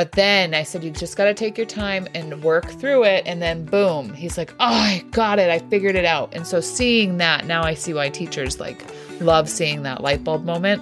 [0.00, 3.22] But then I said, you just got to take your time and work through it.
[3.26, 5.50] And then boom, he's like, oh, I got it.
[5.50, 6.34] I figured it out.
[6.34, 8.82] And so seeing that, now I see why teachers like
[9.20, 10.80] love seeing that light bulb moment.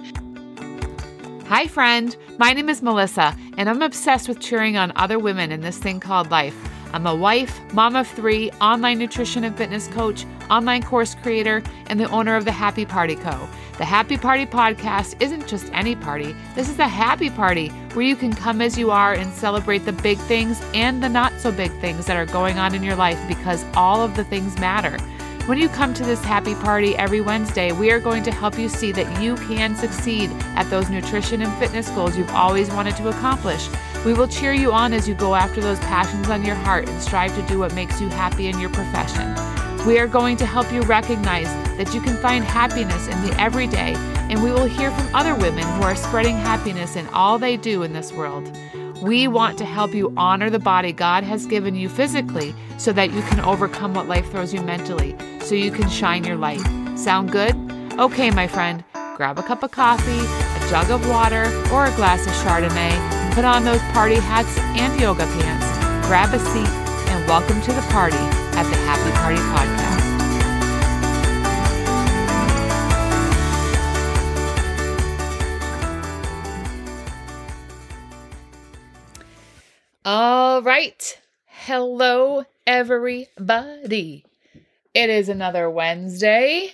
[1.47, 2.15] Hi, friend.
[2.37, 5.99] My name is Melissa, and I'm obsessed with cheering on other women in this thing
[5.99, 6.55] called life.
[6.91, 11.99] I'm a wife, mom of three, online nutrition and fitness coach, online course creator, and
[11.99, 13.47] the owner of the Happy Party Co.
[13.77, 18.15] The Happy Party podcast isn't just any party, this is the happy party where you
[18.15, 21.71] can come as you are and celebrate the big things and the not so big
[21.79, 24.97] things that are going on in your life because all of the things matter.
[25.45, 28.69] When you come to this happy party every Wednesday, we are going to help you
[28.69, 33.09] see that you can succeed at those nutrition and fitness goals you've always wanted to
[33.09, 33.67] accomplish.
[34.05, 37.01] We will cheer you on as you go after those passions on your heart and
[37.01, 39.35] strive to do what makes you happy in your profession.
[39.85, 43.95] We are going to help you recognize that you can find happiness in the everyday,
[44.29, 47.83] and we will hear from other women who are spreading happiness in all they do
[47.83, 48.55] in this world.
[49.01, 53.11] We want to help you honor the body God has given you physically so that
[53.11, 56.61] you can overcome what life throws you mentally, so you can shine your light.
[56.97, 57.55] Sound good?
[57.93, 58.83] Okay, my friend,
[59.15, 63.45] grab a cup of coffee, a jug of water, or a glass of Chardonnay, put
[63.45, 66.67] on those party hats and yoga pants, grab a seat,
[67.09, 69.99] and welcome to the party at the Happy Party Podcast.
[80.05, 81.19] All right.
[81.45, 84.25] Hello, everybody.
[84.93, 86.73] It is another Wednesday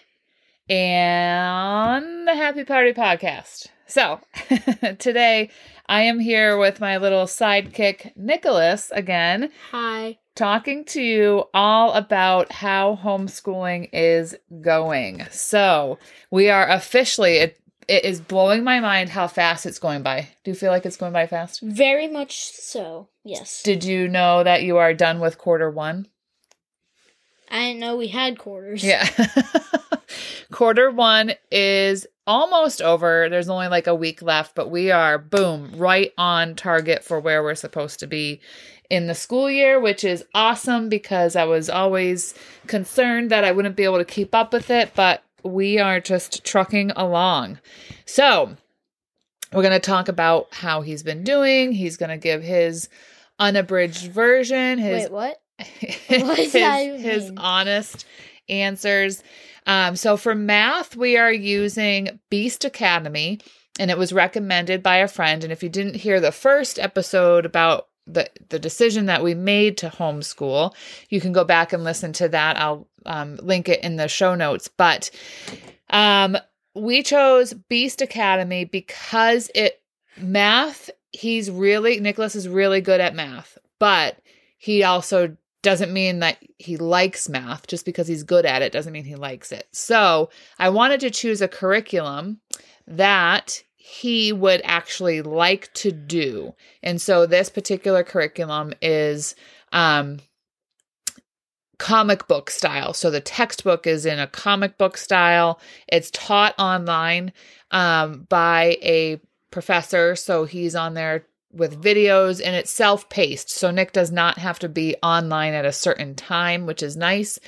[0.69, 3.67] and the Happy Party Podcast.
[3.87, 4.21] So,
[4.99, 5.49] today
[5.87, 10.17] I am here with my little sidekick, Nicholas, again Hi.
[10.33, 15.25] talking to you all about how homeschooling is going.
[15.29, 15.99] So,
[16.31, 20.29] we are officially, it, it is blowing my mind how fast it's going by.
[20.43, 21.61] Do you feel like it's going by fast?
[21.61, 23.09] Very much so.
[23.23, 23.61] Yes.
[23.61, 26.07] Did you know that you are done with quarter one?
[27.49, 28.83] I didn't know we had quarters.
[28.83, 29.07] Yeah.
[30.55, 33.27] quarter one is almost over.
[33.29, 37.43] There's only like a week left, but we are, boom, right on target for where
[37.43, 38.39] we're supposed to be
[38.89, 42.35] in the school year, which is awesome because I was always
[42.67, 46.45] concerned that I wouldn't be able to keep up with it, but we are just
[46.45, 47.59] trucking along.
[48.05, 48.55] So,
[49.51, 51.73] we're going to talk about how he's been doing.
[51.73, 52.87] He's going to give his
[53.39, 55.41] unabridged version, his Wait, what?
[55.59, 58.05] his, What his honest
[58.47, 59.21] answers.
[59.65, 63.39] Um, so for math, we are using Beast Academy,
[63.79, 65.43] and it was recommended by a friend.
[65.43, 69.77] And if you didn't hear the first episode about the the decision that we made
[69.77, 70.73] to homeschool,
[71.09, 72.57] you can go back and listen to that.
[72.57, 74.67] I'll um, link it in the show notes.
[74.67, 75.09] But
[75.89, 76.37] um,
[76.75, 79.81] we chose Beast Academy because it
[80.17, 80.89] math.
[81.11, 84.19] He's really Nicholas is really good at math, but
[84.57, 87.65] he also doesn't mean that he likes math.
[87.65, 89.67] Just because he's good at it doesn't mean he likes it.
[89.71, 92.39] So i wanted to choose a curriculum
[92.87, 96.53] that he would actually like to do.
[96.83, 99.35] And so this particular curriculum is
[99.73, 100.19] um
[101.79, 102.93] comic book style.
[102.93, 105.59] So the textbook is in a comic book style.
[105.87, 107.33] It's taught online
[107.71, 110.15] um, by a professor.
[110.15, 113.49] So he's on there with videos and it's self-paced.
[113.49, 117.39] So nick does not have to be online at a certain time which is nice.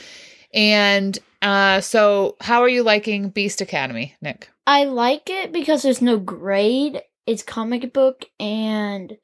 [0.53, 4.49] And uh so how are you liking beast academy nick?
[4.65, 7.01] I like it because there's no grade.
[7.25, 9.17] It's comic book and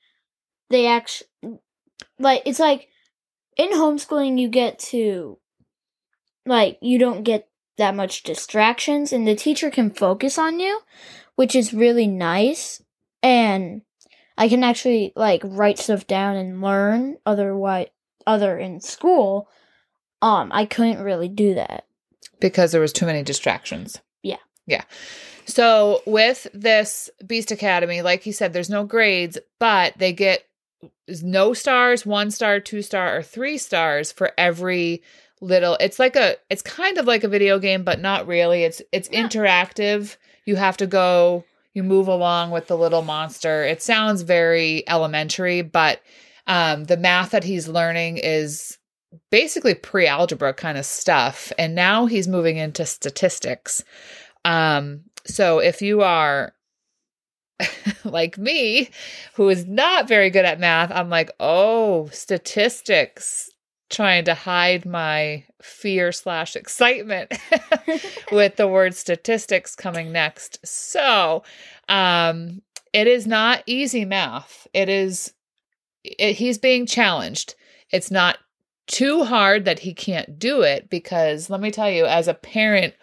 [0.70, 1.30] they actually
[2.20, 2.88] like it's like
[3.58, 5.38] in homeschooling you get to
[6.46, 10.82] like you don't get that much distractions and the teacher can focus on you,
[11.36, 12.84] which is really nice.
[13.22, 13.82] And
[14.38, 17.88] I can actually like write stuff down and learn otherwise
[18.26, 19.50] other in school
[20.22, 21.86] um I couldn't really do that.
[22.40, 24.38] because there was too many distractions Yeah.
[24.66, 24.84] yeah
[25.46, 30.44] so with this beast academy like you said there's no grades but they get
[31.22, 35.04] no stars one star two star or three stars for every
[35.42, 38.82] little it's like a it's kind of like a video game but not really it's
[38.94, 39.28] it's Yeah.
[39.28, 40.16] interactive
[40.46, 41.44] you have to go
[41.74, 43.64] you move along with the little monster.
[43.64, 46.02] It sounds very elementary but
[46.48, 48.78] um the math that he's learning is
[49.32, 53.84] basically pre-algebra kind of stuff and now he's moving into statistics.
[54.46, 56.54] Um so if you are
[58.04, 58.90] like me
[59.36, 63.50] who is not very good at math i'm like oh statistics
[63.94, 67.32] trying to hide my fear slash excitement
[68.34, 71.44] with the word statistics coming next so
[71.88, 72.62] um
[72.92, 75.34] it is not easy math it is
[76.04, 77.56] it, he's being challenged.
[77.90, 78.38] It's not
[78.88, 82.94] too hard that he can't do it because let me tell you, as a parent,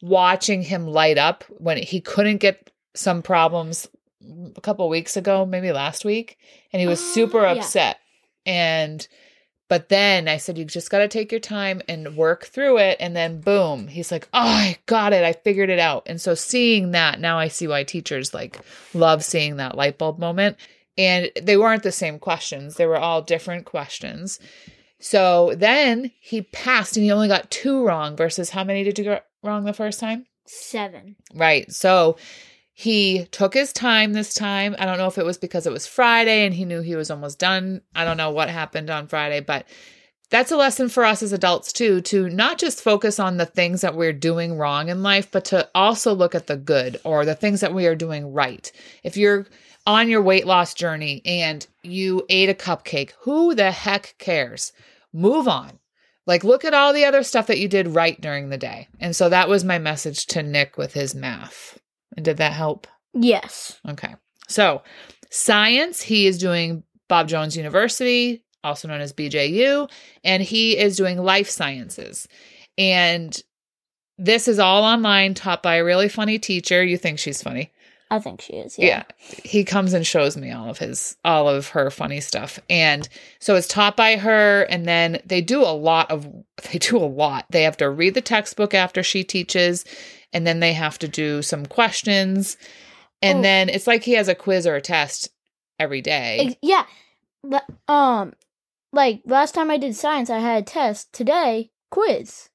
[0.00, 3.88] watching him light up when he couldn't get some problems
[4.56, 6.38] a couple weeks ago, maybe last week,
[6.72, 7.54] and he was Oh, super yeah.
[7.54, 7.98] upset.
[8.46, 9.06] And
[9.68, 12.98] but then I said, you just got to take your time and work through it.
[13.00, 15.24] And then boom, he's like, oh, I got it.
[15.24, 16.02] I figured it out.
[16.06, 18.60] And so seeing that, now I see why teachers like
[18.92, 20.56] love seeing that light bulb moment.
[20.96, 24.38] And they weren't the same questions, they were all different questions.
[25.00, 29.04] So then he passed and he only got two wrong versus how many did you
[29.04, 30.26] get wrong the first time?
[30.46, 31.16] Seven.
[31.34, 31.70] Right.
[31.72, 32.16] So
[32.76, 34.74] he took his time this time.
[34.78, 37.10] I don't know if it was because it was Friday and he knew he was
[37.10, 37.82] almost done.
[37.94, 39.64] I don't know what happened on Friday, but
[40.28, 43.82] that's a lesson for us as adults too to not just focus on the things
[43.82, 47.36] that we're doing wrong in life, but to also look at the good or the
[47.36, 48.72] things that we are doing right.
[49.04, 49.46] If you're
[49.86, 54.72] on your weight loss journey and you ate a cupcake, who the heck cares?
[55.12, 55.78] Move on.
[56.26, 58.88] Like, look at all the other stuff that you did right during the day.
[58.98, 61.78] And so that was my message to Nick with his math.
[62.16, 62.86] And did that help?
[63.12, 63.80] Yes.
[63.88, 64.14] Okay.
[64.48, 64.82] So,
[65.30, 69.90] science, he is doing Bob Jones University, also known as BJU,
[70.22, 72.28] and he is doing life sciences.
[72.78, 73.38] And
[74.18, 76.82] this is all online, taught by a really funny teacher.
[76.84, 77.72] You think she's funny?
[78.10, 78.78] I think she is.
[78.78, 79.02] yeah.
[79.18, 79.36] Yeah.
[79.44, 83.08] he comes and shows me all of his all of her funny stuff and
[83.40, 86.28] so it's taught by her and then they do a lot of
[86.72, 89.84] they do a lot they have to read the textbook after she teaches
[90.34, 92.58] and then they have to do some questions
[93.22, 93.42] and Oh.
[93.42, 95.30] then it's like he has a quiz or a test
[95.78, 96.84] every day Yeah.
[97.88, 98.32] Um,
[98.92, 101.12] like last time I did science, I had a test.
[101.12, 102.48] Today, quiz.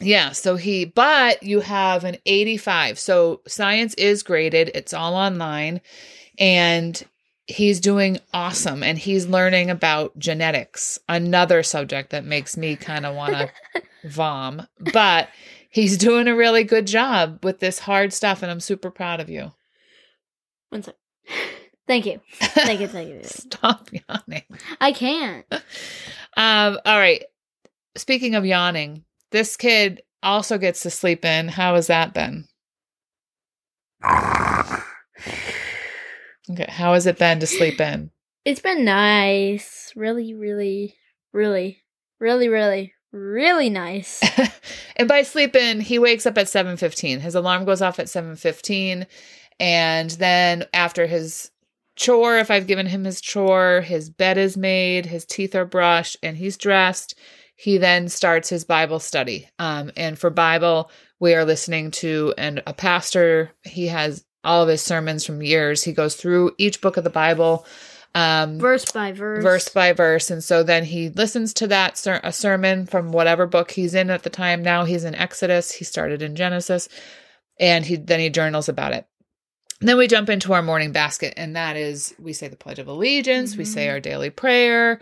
[0.00, 2.98] Yeah, so he, but you have an 85.
[2.98, 5.80] So science is graded, it's all online,
[6.38, 7.02] and
[7.48, 8.82] he's doing awesome.
[8.82, 13.50] And he's learning about genetics, another subject that makes me kind of want to
[14.08, 14.66] vom.
[14.94, 15.28] But
[15.70, 19.30] he's doing a really good job with this hard stuff, and I'm super proud of
[19.30, 19.52] you.
[20.68, 20.94] One sec.
[21.86, 22.20] Thank you.
[22.38, 22.86] Thank you.
[22.86, 23.20] Thank you.
[23.24, 24.44] Stop yawning.
[24.80, 25.46] I can't.
[26.36, 27.24] Um, all right.
[27.96, 31.48] Speaking of yawning, this kid also gets to sleep in.
[31.48, 32.46] How has that been?
[36.50, 38.10] Okay, how has it been to sleep in?
[38.44, 39.92] It's been nice.
[39.94, 40.96] Really, really,
[41.32, 41.82] really,
[42.18, 44.20] really, really, really nice.
[44.96, 47.20] and by sleep in, he wakes up at 7:15.
[47.20, 49.06] His alarm goes off at 7:15
[49.60, 51.50] and then after his
[51.94, 56.16] chore, if I've given him his chore, his bed is made, his teeth are brushed,
[56.22, 57.14] and he's dressed,
[57.56, 59.48] he then starts his Bible study.
[59.58, 60.90] Um, and for Bible,
[61.20, 65.84] we are listening to and a pastor, he has all of his sermons from years.
[65.84, 67.66] He goes through each book of the Bible.
[68.14, 69.42] Um, verse by verse.
[69.42, 70.30] verse by verse.
[70.30, 74.10] And so then he listens to that ser- a sermon from whatever book he's in
[74.10, 74.62] at the time.
[74.62, 75.70] Now he's in exodus.
[75.70, 76.88] He started in genesis.
[77.58, 79.06] And he then he journals about it.
[79.80, 81.34] And then we jump into our morning basket.
[81.36, 83.56] And that is we say the pledge of allegiance.
[83.56, 83.90] We say Mhm.
[83.92, 85.00] our daily prayer.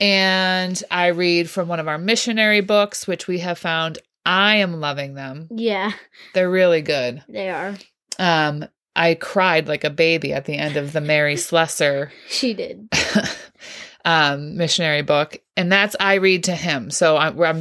[0.00, 4.80] And i read from one of our missionary books which we have found i am
[4.80, 5.48] loving them.
[5.50, 5.92] Yeah,
[6.34, 7.22] they're really good.
[7.28, 7.74] They are.
[8.18, 8.64] um
[8.96, 12.88] i cried like a baby at the end of the mary slessor She did.
[14.04, 16.90] um, missionary book, and that's I read to him.
[16.90, 17.60] So I, I'm,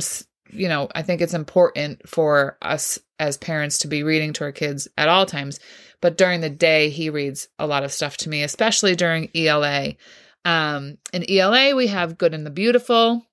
[0.52, 4.52] you know, I think it's important for us as parents to be reading to our
[4.52, 5.60] kids at all times.
[6.02, 9.94] But during the day, he reads a lot of stuff to me, especially during ELA.
[10.44, 13.24] Um, in ELA, we have Good and the Beautiful.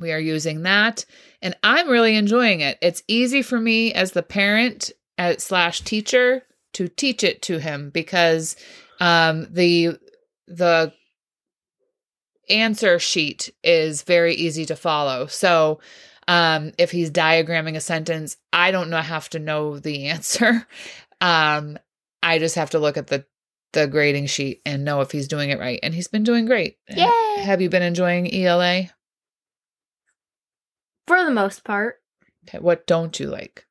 [0.00, 1.04] We are using that,
[1.40, 2.78] and I'm really enjoying it.
[2.82, 6.42] It's easy for me as the parent at slash teacher
[6.76, 8.54] to teach it to him because
[9.00, 9.98] um, the
[10.46, 10.92] the
[12.50, 15.26] answer sheet is very easy to follow.
[15.26, 15.80] So
[16.28, 20.66] um, if he's diagramming a sentence, I don't know have to know the answer.
[21.22, 21.78] Um,
[22.22, 23.24] I just have to look at the
[23.72, 25.80] the grading sheet and know if he's doing it right.
[25.82, 26.76] And he's been doing great.
[26.90, 27.42] Yay!
[27.42, 28.90] Have you been enjoying ELA?
[31.06, 31.96] For the most part.
[32.46, 33.66] Okay, what don't you like?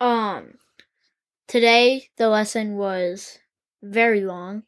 [0.00, 0.54] Um,
[1.48, 3.38] today the lesson was
[3.82, 4.62] very long.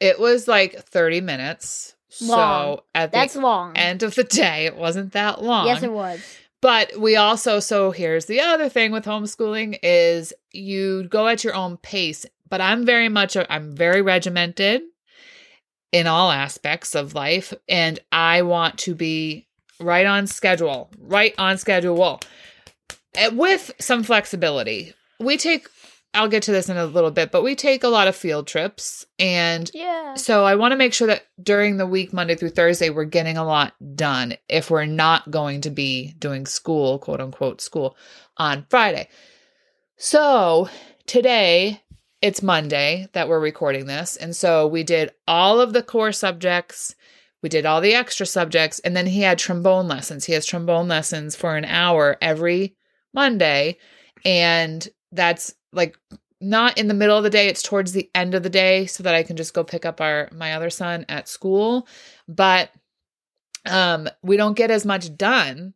[0.00, 1.94] It was like 30 minutes.
[2.20, 2.76] Long.
[2.78, 3.76] So at That's the long.
[3.76, 5.66] end of the day, it wasn't that long.
[5.66, 6.20] yes, it was.
[6.60, 11.54] But we also, so here's the other thing with homeschooling is you go at your
[11.54, 12.26] own pace.
[12.48, 14.82] But I'm very much, a, I'm very regimented
[15.92, 17.54] in all aspects of life.
[17.68, 19.46] And I want to be
[19.78, 22.20] right on schedule, right on schedule,
[23.14, 24.94] and with some flexibility.
[25.18, 25.68] We take
[26.14, 28.46] I'll get to this in a little bit, but we take a lot of field
[28.46, 29.04] trips.
[29.18, 30.14] And Yeah.
[30.14, 33.36] so I want to make sure that during the week, Monday through Thursday, we're getting
[33.36, 37.94] a lot done if we're not going to be doing school, quote unquote, school
[38.38, 39.08] on Friday.
[39.98, 40.70] So
[41.06, 41.82] today,
[42.22, 44.16] it's Monday that we're recording this.
[44.16, 46.94] And so we did all of the core subjects.
[47.42, 48.78] We did all the extra subjects.
[48.80, 50.24] And then he had trombone lessons.
[50.24, 52.76] He has trombone lessons for an hour every
[53.12, 53.78] Monday.
[54.24, 55.96] And that's like
[56.40, 59.02] not in the middle of the day it's towards the end of the day so
[59.02, 61.86] that i can just go pick up our my other son at school.
[62.28, 62.70] But
[63.66, 65.74] um we don't get as much done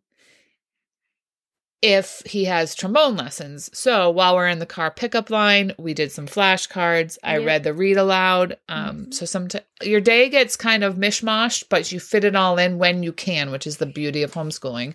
[1.85, 3.69] if he has trombone lessons.
[3.77, 7.47] So while we're in the car pickup line we did some flashcards i Yep.
[7.47, 8.57] read the read aloud.
[8.69, 9.15] Um Mhm.
[9.15, 9.49] so some
[9.83, 13.51] your day gets kind of mishmashed but you fit it all in when you can
[13.51, 14.95] which is the beauty of homeschooling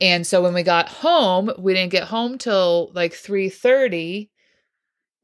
[0.00, 4.30] and so when we got home, we didn't get home till like 3:30.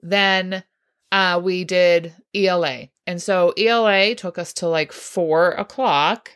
[0.01, 0.65] Then
[1.13, 2.89] uh we did ELA.
[3.07, 6.33] And so ELA took us to like four o'clock.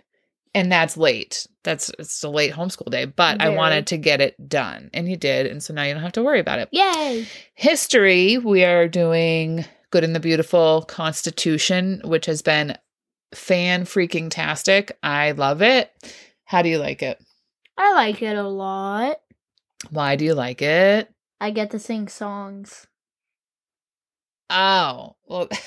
[0.53, 1.47] And that's late.
[1.63, 3.05] That's it's a late homeschool day.
[3.05, 4.91] But I wanted to get it done.
[4.93, 5.47] And he did.
[5.47, 6.69] And so now you don't have to worry about it.
[6.73, 7.27] Yay.
[7.55, 12.77] History, we are doing Good and the Beautiful Constitution, which has been
[13.33, 14.97] fan freaking tastic.
[15.03, 15.93] I love it.
[16.45, 17.23] How do you like it?
[17.83, 19.21] I like it a lot.
[19.89, 21.11] Why do you like it?
[21.41, 22.87] I get to sing songs.
[24.51, 25.49] Oh, well,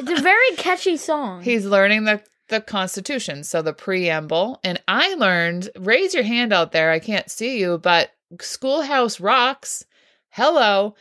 [0.00, 1.42] It's a very catchy song.
[1.42, 4.58] he's learning the the Constitution, so the preamble.
[4.64, 5.70] And I learned.
[5.78, 6.90] Raise your hand out there.
[6.90, 9.84] I can't see you, but Schoolhouse rocks.
[10.30, 10.94] Hello,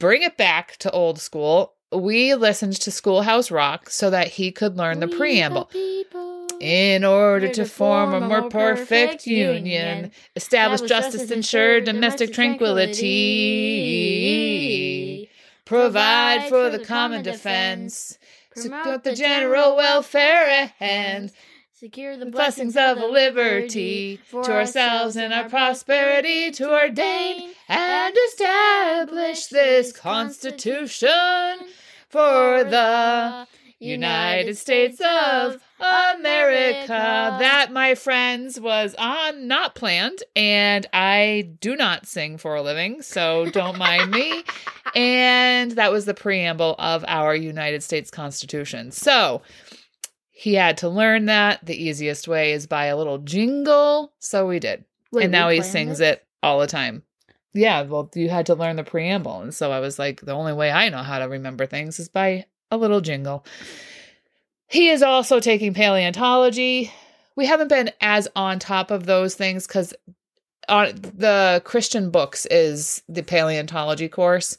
[0.00, 1.74] bring it back to old school.
[1.92, 5.64] We listened to Schoolhouse Rock so that he could learn the We preamble.
[5.66, 6.23] people
[6.60, 15.28] In order to form a more perfect union, establish justice, ensure domestic tranquility,
[15.64, 18.18] provide for the common defense,
[18.54, 21.30] support the general welfare, and
[21.84, 29.48] secure the the blessings of liberty to ourselves and our prosperity to ordain and establish
[29.48, 31.58] this Constitution
[32.08, 33.46] for the
[33.78, 36.86] United States of America.
[36.88, 43.02] That, my friends, was on not planned, and I do not sing for a living,
[43.02, 44.44] so don't mind me.
[44.94, 48.92] And that was the preamble of our United States Constitution.
[48.92, 49.42] So
[50.30, 51.64] he had to learn that.
[51.64, 54.12] The easiest way is by a little jingle.
[54.20, 54.84] So we did.
[55.10, 56.18] Wait, and now he sings this?
[56.18, 57.02] it all the time.
[57.54, 59.40] Yeah, well, you had to learn the preamble.
[59.40, 62.08] And so I was like, the only way I know how to remember things is
[62.08, 63.44] by a little jingle.
[64.68, 66.92] He is also taking paleontology.
[67.36, 69.94] We haven't been as on top of those things because
[70.68, 74.56] on the Christian books is the paleontology course.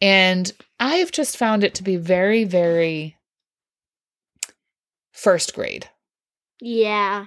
[0.00, 3.16] And I've just found it to be very, very
[5.12, 5.88] first grade.
[6.60, 7.26] Yeah.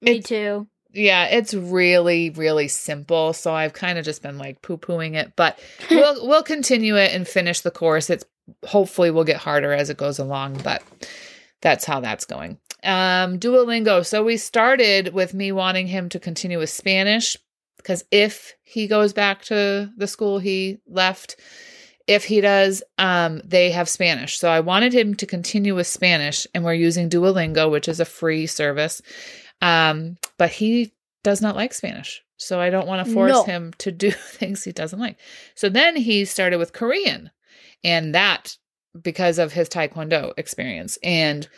[0.00, 0.66] Me too.
[0.94, 3.32] Yeah, it's really, really simple.
[3.32, 5.58] So I've kind of just been like poo pooing it, but
[5.90, 8.10] we'll we'll continue it and finish the course.
[8.10, 8.24] It's
[8.64, 10.82] hopefully will get harder as it goes along, but
[11.60, 12.58] that's how that's going.
[12.82, 14.04] Um, Duolingo.
[14.04, 17.36] So we started with me wanting him to continue with Spanish
[17.76, 21.36] because if he goes back to the school he left,
[22.08, 24.38] if he does, um, they have Spanish.
[24.38, 28.04] So I wanted him to continue with Spanish, and we're using Duolingo, which is a
[28.04, 29.00] free service.
[29.60, 32.22] Um, but he does not like Spanish.
[32.36, 33.44] So I don't want to force No.
[33.44, 35.16] him to do things he doesn't like.
[35.54, 37.30] So then he started with Korean,
[37.84, 38.56] and that
[39.00, 40.98] because of his Taekwondo experience.
[41.02, 41.48] And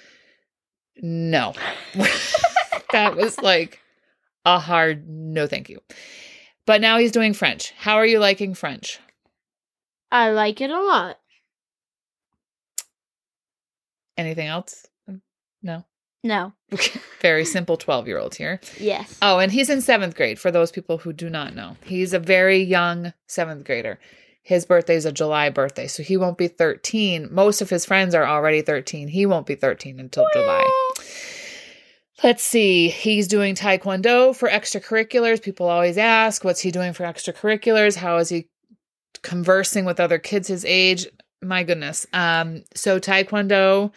[0.97, 1.55] no,
[2.93, 3.81] that was like
[4.45, 5.81] a hard no, thank you.
[6.67, 7.73] But now he's doing French.
[7.77, 8.99] How are you liking French?
[10.11, 11.19] I like it a lot.
[14.17, 14.87] Anything else?
[15.63, 15.85] No.
[16.23, 16.55] No.
[17.21, 18.61] Very simple 12 year old here.
[18.79, 19.19] Yes.
[19.21, 21.77] Oh, and he's in seventh grade for those people who do not know.
[21.85, 23.99] He's a very young seventh grader.
[24.45, 27.29] His birthday is a July birthday, so he won't be 13.
[27.33, 29.09] Most of his friends are already 13.
[29.09, 30.93] He won't be 13 until July.
[32.23, 32.91] Let's see.
[32.91, 35.43] He's doing Taekwondo for extracurriculars.
[35.43, 37.97] People always ask, what's he doing for extracurriculars?
[37.97, 38.49] How is he
[39.23, 41.07] conversing with other kids his age?
[41.41, 42.07] My goodness.
[42.13, 43.93] Um, so Taekwondo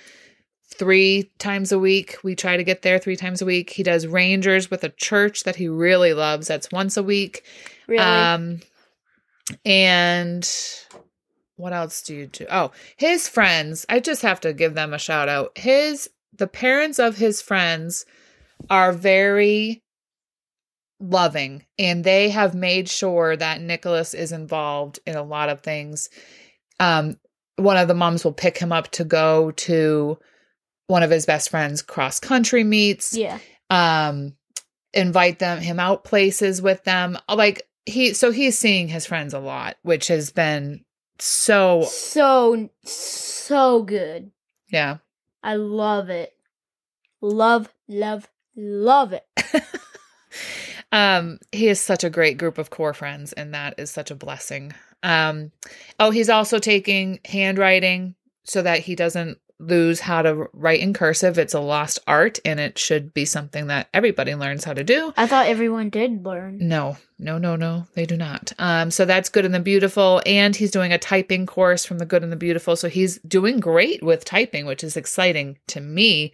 [0.75, 2.19] three times a week.
[2.23, 3.69] We try to get there three times a week.
[3.71, 6.47] He does Rangers with a church that he really loves.
[6.47, 7.43] That's once a week.
[7.87, 8.03] Really?
[8.03, 8.61] Um,
[9.65, 10.47] and
[11.55, 12.45] what else do you do?
[12.49, 13.85] Oh, his friends.
[13.89, 15.57] I just have to give them a shout out.
[15.57, 18.05] His the parents of his friends
[18.69, 19.83] are very
[20.99, 26.09] loving and they have made sure that Nicholas is involved in a lot of things.
[26.79, 27.17] Um,
[27.55, 30.17] one of the moms will pick him up to go to
[30.87, 33.15] one of his best friends cross country meets.
[33.15, 33.39] Yeah.
[33.69, 34.33] Um,
[34.93, 37.17] invite them him out places with them.
[37.27, 40.83] Like he, so he's seeing his friends a lot, which has been
[41.19, 44.31] so So so good.
[44.69, 44.97] yeah.
[45.43, 46.33] I love it.
[47.21, 49.25] Love, love, love it.
[50.91, 54.15] um he has such a great group of core friends and that is such a
[54.15, 55.51] blessing um
[55.99, 61.37] oh he's also taking handwriting so that he doesn't lose how to write in cursive.
[61.37, 65.13] It's a lost art and it should be something that everybody learns how to do.
[65.17, 66.59] I thought everyone did learn.
[66.59, 68.53] no no no no they do not.
[68.59, 72.05] Um so that's good and the beautiful and he's doing a typing course from the
[72.05, 72.75] good and the beautiful.
[72.75, 76.33] So he's doing great with typing which is exciting to me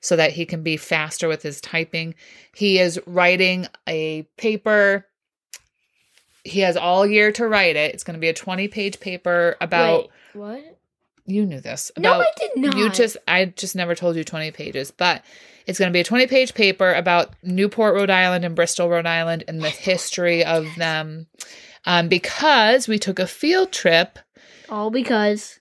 [0.00, 2.14] so that he can be faster with his typing.
[2.54, 5.06] He is writing a paper.
[6.42, 7.94] He has all year to write it.
[7.94, 10.78] It's going to be a 20 page paper about Wait, what?
[11.26, 12.76] You knew this No, about I did not.
[12.76, 15.24] you just I just never told you 20 pages, but
[15.66, 19.06] it's going to be a 20 page paper about Newport, Rhode Island and Bristol, Rhode
[19.06, 21.26] Island and the history of them.
[21.86, 24.18] Um, because we took a field trip,
[24.68, 25.60] all because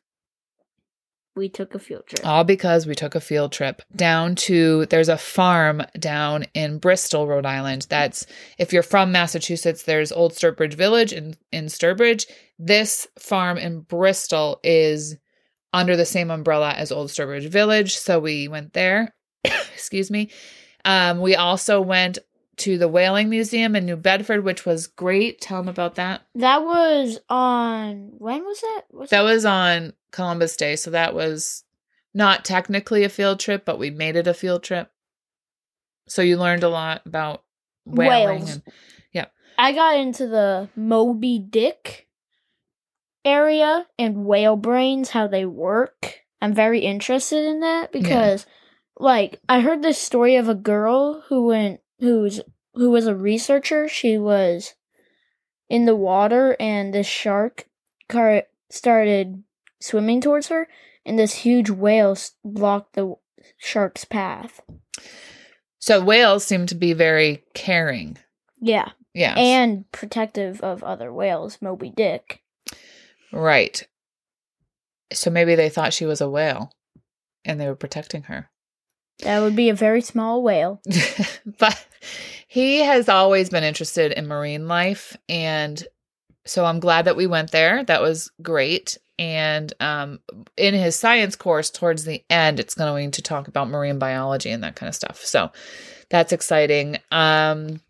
[1.36, 2.26] we took a field trip.
[2.26, 7.28] all because we took a field trip down to there's a farm down in Bristol,
[7.28, 7.88] Rhode Island.
[7.90, 8.26] That's
[8.58, 12.26] if you're from Massachusetts, there's Old Sturbridge Village in in Sturbridge.
[12.60, 15.18] This farm in Bristol is
[15.74, 19.14] under the same umbrella as Old Sturbridge Village, so we went there.
[19.44, 20.30] Excuse me.
[20.86, 22.20] Um, we also went
[22.58, 25.42] to the Whaling Museum in New Bedford, which was great.
[25.42, 26.22] Tell them about that.
[26.36, 28.82] That was on when was that?
[28.92, 31.64] Was That was on Columbus Day, so that was
[32.14, 34.92] not technically a field trip, but we made it a field trip.
[36.08, 37.44] So you learned a lot about
[37.86, 38.54] whaling Whales.
[38.54, 38.64] and
[39.58, 42.08] I got into the Moby Dick
[43.26, 46.20] area and whale brains, how they work.
[46.42, 48.46] I'm very interested in that because,
[49.00, 52.42] like, I heard this story of a girl who went, who's
[52.74, 53.88] who was a researcher.
[53.88, 54.74] She was
[55.70, 57.66] in the water, and this shark
[58.10, 59.44] car started
[59.80, 60.68] swimming towards her,
[61.06, 63.16] and this huge whale blocked the
[63.58, 64.62] shark's path.
[65.80, 68.18] so whales seem to be very caring.
[68.60, 69.34] Yeah, Yeah.
[69.38, 71.62] and protective of other whales.
[71.62, 72.42] Moby Dick.
[73.34, 73.86] Right.
[75.12, 76.72] So maybe they thought she was a whale
[77.46, 78.50] and they were protecting her.
[79.20, 80.82] That would be a very small whale.
[81.60, 81.86] but
[82.54, 85.88] he has always been interested in marine life and
[86.46, 90.20] so i'm glad that we went there that was great and um,
[90.56, 94.64] in his science course towards the end it's going to talk about marine biology and
[94.64, 95.52] that kind of stuff so
[96.12, 97.82] that's exciting um,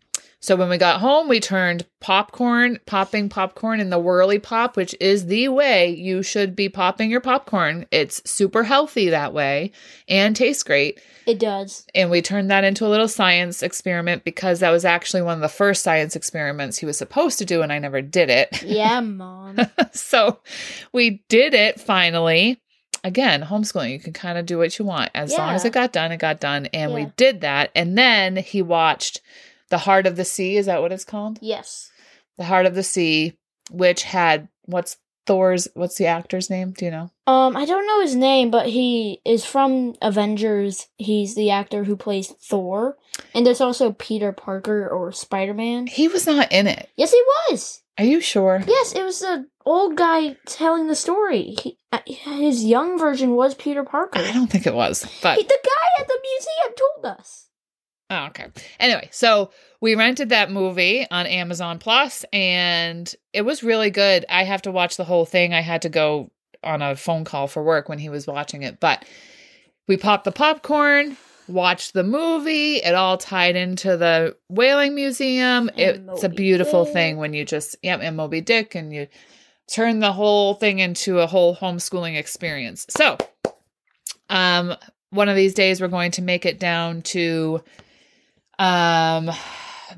[0.44, 4.94] so when we got home we turned popcorn popping popcorn in the whirly pop which
[5.00, 9.72] is the way you should be popping your popcorn it's super healthy that way
[10.06, 11.86] and tastes great It does.
[11.94, 15.40] and we turned that into a little science experiment because that was actually one of
[15.40, 18.62] the first science experiments he was supposed to do and I never did it.
[18.74, 19.58] Yeah, mom.
[19.92, 20.40] so
[20.92, 22.60] we did it finally.
[23.04, 25.10] Again, homeschooling, you can kind of do what you want.
[25.14, 26.66] As long as it got done, it got done.
[26.72, 27.70] And we did that.
[27.74, 29.20] And then he watched
[29.74, 30.56] The Heart of the Sea.
[30.56, 31.40] Is that what it's called?
[31.42, 31.90] yes.
[32.38, 33.32] The Heart of the Sea,
[33.72, 36.70] which had what's Thor's, what's the actor's name?
[36.78, 37.10] Do you know?
[37.26, 40.86] Um, I don't know his name, but he is from Avengers.
[40.96, 42.96] He's the actor who plays Thor.
[43.34, 45.88] And there's also Peter Parker or Spider Man.
[45.88, 46.88] He was not in it.
[46.96, 47.82] Yes, he was.
[47.98, 48.62] Are you sure?
[48.66, 51.56] Yes, it was the old guy telling the story.
[51.62, 54.18] He, uh, his young version was Peter Parker.
[54.20, 57.48] I don't think it was, but He- the guy at the museum told us.
[58.10, 58.46] Oh, okay.
[58.78, 64.24] Anyway, so we rented that movie on Amazon Plus and it was really good.
[64.28, 65.54] I have to watch the whole thing.
[65.54, 66.30] I had to go
[66.62, 69.04] on a phone call for work when he was watching it, but
[69.86, 71.16] we popped the popcorn,
[71.48, 72.76] watched the movie.
[72.76, 75.70] It all tied into the whaling museum.
[75.76, 76.92] And it's a beautiful Dick.
[76.94, 79.08] thing when you just, yep, and Moby Dick and you
[79.72, 82.86] turn the whole thing into a whole homeschooling experience.
[82.90, 83.16] So,
[84.28, 84.74] um,
[85.10, 87.62] one of these days we're going to make it down to
[88.58, 89.30] um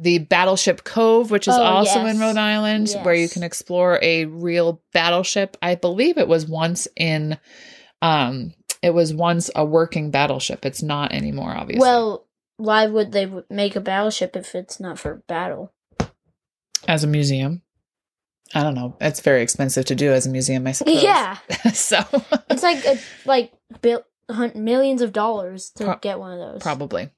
[0.01, 2.15] the battleship cove which is Oh, also yes.
[2.15, 5.57] in rhode island where you can explore a real battleship.
[5.63, 7.39] I believe it was once in
[8.03, 10.65] um it was once a working battleship.
[10.67, 11.81] It's not anymore obviously.
[11.81, 12.27] Well,
[12.59, 15.73] why would they make a battleship if it's not for battle?
[16.89, 17.63] as a museum.
[18.55, 18.97] I don't know.
[19.01, 21.03] It's very expensive to do as a museum i suppose.
[21.03, 21.37] Yeah,
[21.73, 21.99] so.
[22.49, 23.53] It's like a, like
[24.31, 26.63] hun- millions of dollars to Pro- get one of those.
[26.63, 27.11] Probably.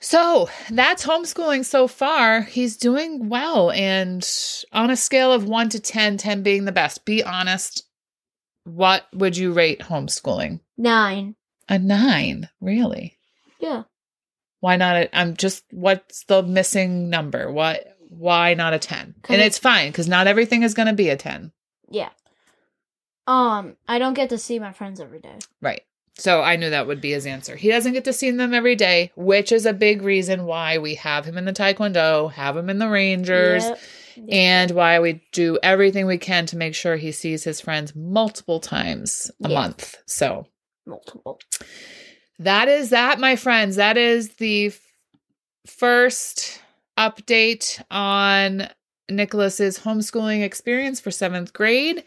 [0.00, 2.40] So that's homeschooling so far.
[2.40, 3.70] He's doing well.
[3.70, 4.26] And
[4.72, 7.84] on a scale of one to 10, 10 being the best, be honest.
[8.64, 10.60] What would you rate homeschooling?
[10.76, 11.36] Nine.
[11.68, 13.18] A nine, really?
[13.60, 13.84] Yeah.
[14.60, 14.96] Why not?
[14.96, 17.50] A, I'm just, what's the missing number?
[17.50, 19.14] What, why not a 10?
[19.28, 21.52] And it's fine because not everything is going to be a 10.
[21.90, 22.10] Yeah.
[23.26, 25.38] Um, I don't get to see my friends every day.
[25.60, 25.82] Right.
[26.20, 27.56] So I knew that would be his answer.
[27.56, 30.94] He doesn't get to see them every day, which is a big reason why we
[30.96, 33.78] have him in the Taekwondo, have him in the Rangers, Yep.
[34.28, 38.60] and why we do everything we can to make sure he sees his friends multiple
[38.60, 39.54] times a Yeah.
[39.54, 39.96] month.
[40.06, 40.46] So
[40.86, 41.40] multiple.
[42.38, 43.76] that is that, my friends.
[43.76, 44.80] That is the f-
[45.66, 46.60] first
[46.98, 48.68] update on
[49.10, 52.04] Nicholas's homeschooling experience for seventh grade.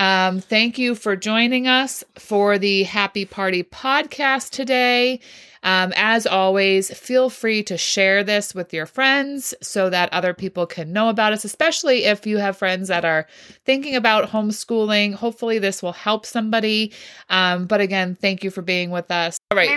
[0.00, 5.20] Um, thank you for joining us for the Happy Party podcast today.
[5.62, 10.64] Um, as always, feel free to share this with your friends so that other people
[10.66, 13.26] can know about us, especially if you have friends that are
[13.66, 15.12] thinking about homeschooling.
[15.12, 16.94] Hopefully, this will help somebody.
[17.28, 19.38] Um, but again, thank you for being with us.
[19.50, 19.68] All right.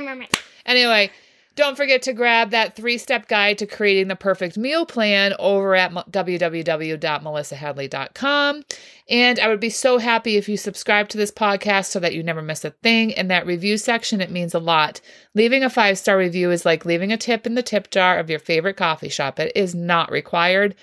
[0.65, 1.11] Anyway,
[1.55, 5.75] don't forget to grab that three step guide to creating the perfect meal plan over
[5.75, 8.63] at www.melissahadley.com.
[9.09, 12.23] And I would be so happy if you subscribe to this podcast so that you
[12.23, 13.11] never miss a thing.
[13.11, 14.99] In that review section, it means a lot.
[15.35, 18.31] Leaving a five star review is like leaving a tip in the tip jar of
[18.31, 19.39] your favorite coffee shop.
[19.39, 20.73] It is not required.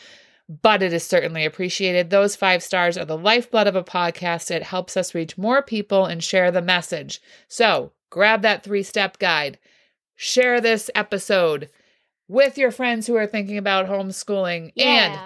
[0.62, 2.10] But it is certainly appreciated.
[2.10, 4.50] Those five stars are the lifeblood of a podcast.
[4.50, 7.22] It helps us reach more people and share the message.
[7.46, 9.60] So grab that three step guide
[10.22, 11.70] share this episode
[12.28, 15.18] with your friends who are thinking about homeschooling and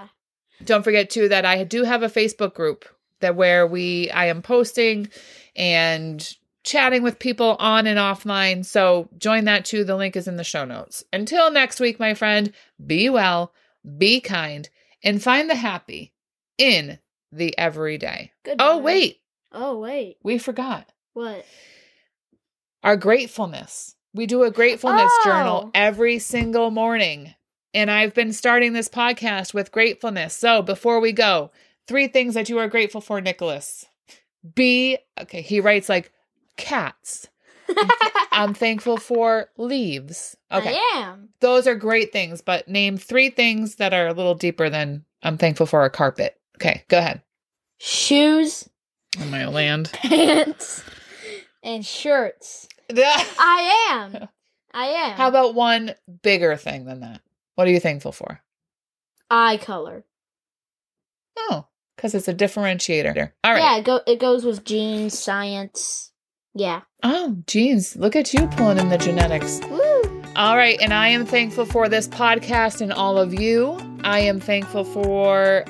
[0.65, 2.85] don't forget too that I do have a Facebook group
[3.19, 5.09] that where we I am posting
[5.57, 10.37] and chatting with people on and offline so join that too the link is in
[10.37, 12.53] the show notes until next week my friend
[12.87, 13.53] be well
[13.99, 14.69] be kind
[15.03, 16.13] and find the happy
[16.57, 17.01] in
[17.33, 18.65] the everyday Goodbye.
[18.65, 19.19] oh wait
[19.51, 20.19] Oh wait.
[20.23, 21.45] we forgot What?
[22.85, 23.97] our gratefulness.
[24.15, 25.23] We do a gratefulness Oh.
[25.25, 27.35] journal every single morning.
[27.75, 30.35] And I've been starting this podcast with gratefulness.
[30.37, 31.51] So before we go,
[31.89, 33.85] three things that you are grateful for, Nicholas.
[34.55, 36.13] Be, okay, he writes like
[36.57, 37.29] cats.
[38.31, 40.37] I'm thankful for leaves.
[40.53, 40.75] Okay.
[40.77, 41.31] I am.
[41.41, 45.39] Those are great things, but name three things that are a little deeper than I'm
[45.39, 46.39] thankful for a carpet.
[46.57, 47.23] Okay, go ahead.
[47.79, 48.69] Shoes,
[49.21, 49.91] On my land.
[49.95, 50.85] pants,
[51.63, 52.69] and shirts.
[52.97, 54.29] I am.
[54.73, 55.17] I am.
[55.17, 57.21] How about one bigger thing than that?
[57.55, 58.41] What are you thankful for?
[59.31, 60.05] eye color?
[61.37, 61.67] Oh,
[61.97, 63.33] because it's a differentiator.
[63.43, 63.63] All right.
[63.63, 66.13] Yeah, it, go, it goes with genes, science.
[66.55, 66.83] Yeah.
[67.03, 67.97] Oh, genes.
[67.97, 69.61] Look at you pulling in the genetics.
[69.69, 70.23] Woo.
[70.37, 70.79] All right.
[70.81, 73.77] And I am thankful for this podcast and all of you.
[74.05, 75.65] I am thankful for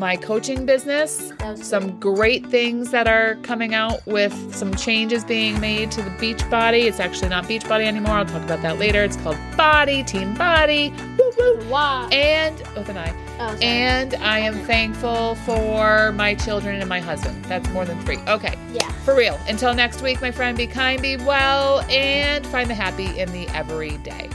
[0.00, 1.30] my coaching business.
[1.56, 6.84] Some great things that are coming out with some changes being made to the Beachbody.
[6.84, 8.14] It's actually not Beachbody anymore.
[8.14, 9.04] I'll talk about that later.
[9.04, 10.90] It's called BODi, Team BODi.
[11.18, 11.68] Woo, woo.
[11.68, 12.08] Why?
[12.10, 13.14] And with an I.
[13.38, 13.56] Oh.
[13.60, 17.44] And I am thankful for my children and my husband.
[17.44, 18.18] That's more than three.
[18.26, 18.56] Okay.
[18.72, 18.90] yeah.
[19.04, 19.38] For real.
[19.48, 23.46] Until next week, my friend, be kind, be well, and find the happy in the
[23.48, 24.30] everyday.